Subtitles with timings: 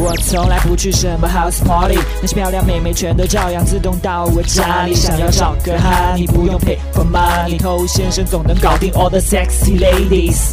[0.00, 4.94] 我从来不去什么 house party，那些漂亮妹妹全都照样自动到我家里。
[4.94, 10.52] 想要找个哈，你不用 pay for money，偷先生总能搞定 all the sexy ladies。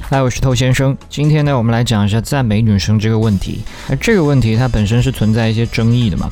[0.00, 0.96] 嗨，我是偷先生。
[1.08, 3.60] 今天呢，我们来讲一下赞美女生这个问题。
[3.88, 6.28] 而这个问题它本身是存在一些争议的嘛。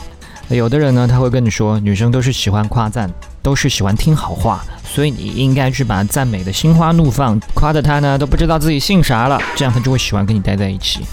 [0.48, 3.08] 有的人呢，他会跟你说，女生都是喜欢夸赞，
[3.40, 11.06] 都是喜欢听好话，所以你应该去把赞美的心花怒放，夸的她呢都不知道自己姓啥了，这样她就会喜欢跟你待在一起。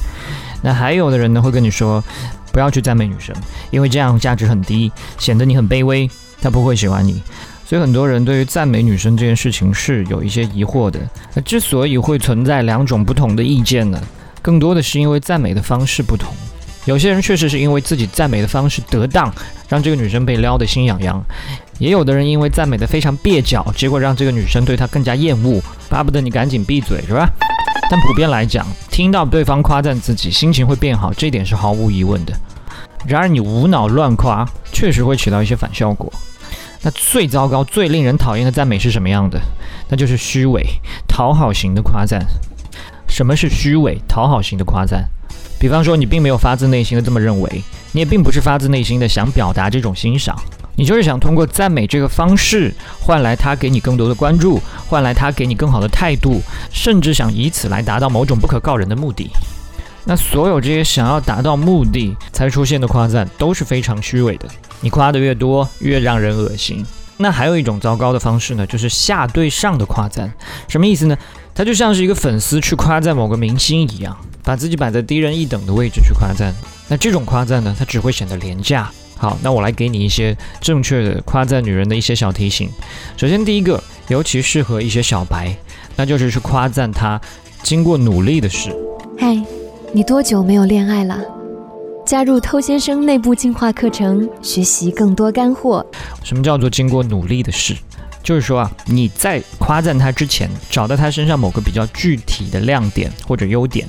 [0.61, 2.03] 那还有的人呢，会跟你说，
[2.51, 3.35] 不要去赞美女生，
[3.71, 6.09] 因为这样价值很低，显得你很卑微，
[6.41, 7.21] 她不会喜欢你。
[7.65, 10.99] 所以很多人对于赞美女生这件事情是有一些疑惑的。
[11.35, 14.01] 那之所以会存在两种不同的意见呢，
[14.41, 16.33] 更多的是因为赞美的方式不同。
[16.85, 19.31] 有些人确实是因为自己赞美的方式得当，
[19.67, 21.21] 让这个女生被撩得心痒痒；
[21.77, 27.29] 也有的人因为赞美的非常蹩脚，结果让这个女生对他更加厌恶，巴不得你赶紧闭嘴，是吧？
[27.89, 32.33] 但普遍来讲，听到对方夸赞自己，心情会变好，这点是毫无疑问的。
[33.07, 36.11] 然而，你无脑乱夸，确实会起到一些反效果。
[36.81, 39.41] 那最糟糕、最令人讨厌的赞美是什么样的？
[39.89, 40.63] 那就是虚伪、
[41.07, 42.23] 讨好型的夸赞。
[43.07, 45.09] 什么是虚伪、讨好型的夸赞？
[45.59, 50.37] 比方说，你并没有发自内心的这么认为，你也并不是发自内心的想表达这种欣赏，
[50.79, 56.41] 你就是想通过赞美这个方式换来他给你更多的关注，换来他给你更好的态度，
[56.71, 59.29] 甚至想以此来达到某种不可告人的目的。
[60.05, 64.47] 那所有这些想要达到目的才出现的夸赞都是非常虚伪的。
[64.79, 66.85] 你夸的越多，越让人恶心。
[67.17, 70.31] 那还有一种糟糕的方式呢，就是下对上的夸赞。
[70.69, 71.17] 什么意思呢？
[71.53, 76.55] 它就像是一个粉丝去夸赞某个明星一样，把自己摆在低人一等的位置去夸赞。
[76.87, 78.89] 那这种夸赞呢，它只会显得廉价。
[79.19, 82.69] 好，那我来给你一些正确的夸赞女人的一些小提醒。
[83.17, 85.53] 首先，第一个，尤其适合一些小白，
[85.97, 87.19] 那就是去夸赞她
[87.61, 88.73] 经过努力的事。
[89.17, 89.37] 嗨，
[89.91, 91.21] 你多久没有恋爱了？
[92.05, 95.85] 加入偷先生内部进化课程，学习更多干货。
[96.23, 97.75] 什么叫做经过努力的事？
[98.21, 103.87] 就是说啊，你在夸赞他之前，找到他身上某个比较具体的亮点或者优点。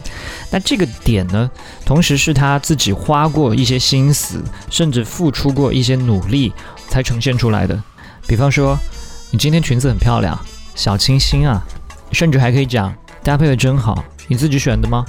[0.50, 1.50] 那这个点呢，
[1.84, 6.53] 同时是他自己花过一些心思，甚至付出过一些努力
[6.88, 7.82] 才呈现出来的。
[8.27, 8.78] 比方说，
[9.31, 10.38] 你今天裙子很漂亮，
[10.75, 11.62] 小清新啊，
[12.12, 15.05] 甚至还可以讲搭配的真好，你自己选的吗？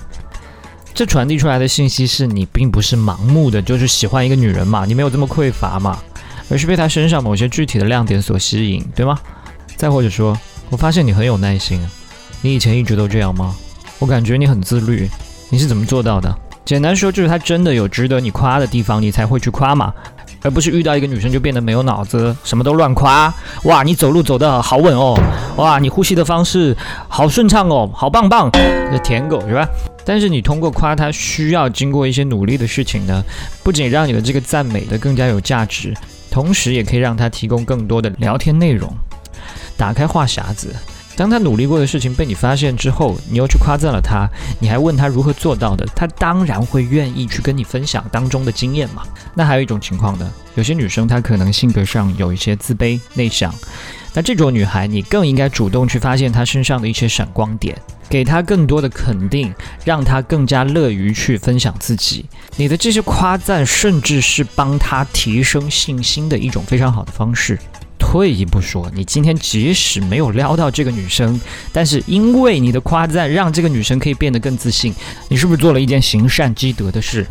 [0.93, 5.97] 这传递出来的信息是你并不是盲目的，就是喜欢一个女人嘛，你没有这么匮乏嘛，
[6.51, 9.17] 而是被她身上某些具体的亮点所吸引，对吗？
[9.77, 10.37] 再或者说，
[10.69, 11.81] 我发现你很有耐心，
[12.41, 13.55] 你以前一直都这样吗？
[13.97, 15.09] 我感觉你很自律，
[15.49, 16.29] 你是怎么做到的？
[16.63, 19.93] 简单说，就是他真的有值得你夸的地方，你才会去夸嘛。
[20.43, 23.31] 而不是遇到一个女生就变得没有脑子，什么都乱夸。
[23.65, 25.15] 哇，你走路走得好稳哦！
[25.57, 26.75] 哇，你呼吸的方式
[27.07, 28.49] 好顺畅哦，好棒棒！
[28.51, 29.67] 这舔狗是吧？
[30.03, 33.23] 但是你通过夸她需要经过一些努力的事情呢，
[33.61, 35.93] 不仅让你的这个赞美的更加有价值，
[36.31, 38.91] 同时也可以让他提供更多的聊天内容，
[39.77, 40.73] 打开话匣子。
[41.15, 44.27] 当他努力过的事情被你发现之后，你又去夸赞了他，
[44.59, 49.03] 你还问他如何做到的，他当然会愿意去跟你分享当中的经验嘛。
[49.33, 53.53] 那还有一种情况呢，有些女生她可能性格上有一些自卑内向，
[54.13, 57.77] 那这种女孩你更应该主动去发现她身上的一些闪光点，
[58.09, 59.53] 给她更多的肯定，
[59.85, 62.25] 让她更加乐于去分享自己。
[62.57, 67.57] 你的这些夸赞，甚至是帮她提升信心的一种非常好的方式。
[68.11, 71.39] 退一步说，你今天即使没有撩到这个女生，
[71.71, 74.93] 但是因为你的夸赞，让这个女生可以变得更自信，
[75.29, 77.25] 你是不是做了一件行善积德的事？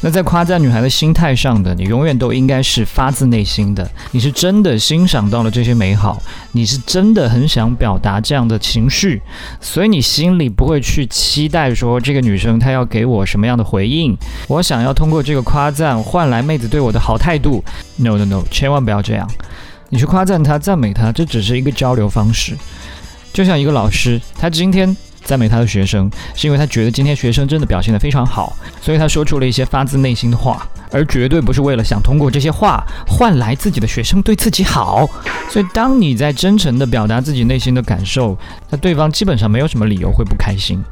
[0.00, 9.20] 那在夸赞女孩的心态上的，你永远都应该是发自内心的，你是真的欣赏到了这些美好，你是真的很想表达这样的情绪，
[9.60, 14.16] 所以你心里不会去期待说这个女生她要给我什么样的回应，
[14.48, 17.62] 我想要通过这个夸赞换来妹子对我的好态度。
[17.96, 19.28] No no no，千万不要这样。
[19.94, 22.56] 你去夸赞他、赞美他，这只是一个交流方式。
[23.32, 35.08] 就像一个老师，他今天赞美他的学生，是因为他觉得今天学生真的表现得非常好，所以他说出了一些发自内心的话，而绝对不是为了想通过这些话换来自己的学生对自己好。
[35.48, 38.36] 所以，当你在真诚地表达自己内心的感受，
[38.70, 40.82] 那对方基本上没有什么理由会不开心。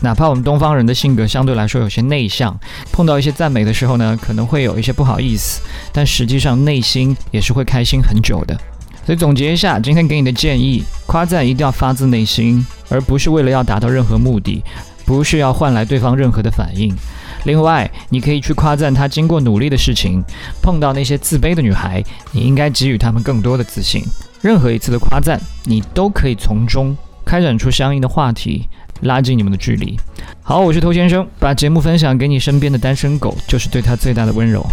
[0.00, 2.58] 哪怕我们东方人的性格相对来说有些内向，
[2.92, 5.60] 碰到一些赞美的时候呢，可能会有一些不好意思，
[5.92, 8.56] 但实际上内心也是会开心很久的。
[9.04, 14.62] 所以总结一下，今天给你的建议：夸赞一定要发自内心，而不是为了要达到任何目的，
[15.04, 16.92] 不是要换来对方任何的反应。
[17.44, 20.20] 另外，你可以去夸赞他经过努力的事情。
[20.60, 22.02] 碰到那些自卑的女孩，
[22.32, 24.02] 你应该给予她们更多的自信。
[24.42, 26.96] 任何一次的夸赞，你都可以从中。
[27.26, 28.68] 开展出相应的话题，
[29.00, 29.98] 拉近你们的距离。
[30.42, 34.64] 好，我是偷先生，把节目分享给你身边的单身狗，就是对他最大的温柔。